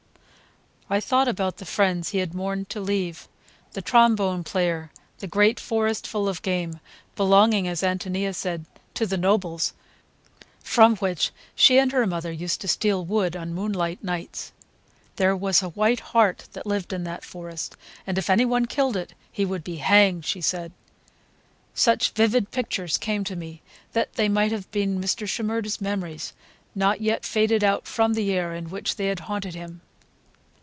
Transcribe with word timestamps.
I 0.93 0.99
thought 0.99 1.29
about 1.29 1.55
the 1.55 1.63
friends 1.65 2.09
he 2.09 2.17
had 2.17 2.33
mourned 2.33 2.67
to 2.71 2.81
leave, 2.81 3.29
the 3.71 3.81
trombone 3.81 4.43
player, 4.43 4.91
the 5.19 5.27
great 5.27 5.57
forest 5.57 6.05
full 6.05 6.27
of 6.27 6.41
game,—belonging, 6.41 7.65
as 7.65 7.81
Ántonia 7.81 8.35
said, 8.35 8.65
to 8.95 9.05
the 9.07 9.15
"nobles,"—from 9.15 10.97
which 10.97 11.31
she 11.55 11.79
and 11.79 11.93
her 11.93 12.05
mother 12.05 12.29
used 12.29 12.59
to 12.59 12.67
steal 12.67 13.05
wood 13.05 13.37
on 13.37 13.53
moonlight 13.53 14.03
nights. 14.03 14.51
There 15.15 15.33
was 15.33 15.63
a 15.63 15.69
white 15.69 16.01
hart 16.11 16.49
that 16.51 16.65
lived 16.67 16.91
in 16.91 17.05
that 17.05 17.23
forest, 17.23 17.77
and 18.05 18.17
if 18.17 18.29
any 18.29 18.43
one 18.43 18.65
killed 18.65 18.97
it, 18.97 19.13
he 19.31 19.45
would 19.45 19.63
be 19.63 19.77
hanged, 19.77 20.25
she 20.25 20.41
said. 20.41 20.73
Such 21.73 22.11
vivid 22.11 22.51
pictures 22.51 22.97
came 22.97 23.23
to 23.23 23.37
me 23.37 23.61
that 23.93 24.15
they 24.15 24.27
might 24.27 24.51
have 24.51 24.69
been 24.71 24.99
Mr. 24.99 25.25
Shimerda's 25.25 25.79
memories, 25.79 26.33
not 26.75 26.99
yet 26.99 27.23
faded 27.23 27.63
out 27.63 27.87
from 27.87 28.13
the 28.13 28.33
air 28.33 28.53
in 28.53 28.69
which 28.69 28.97
they 28.97 29.07
had 29.07 29.21
haunted 29.21 29.55
him. 29.55 29.79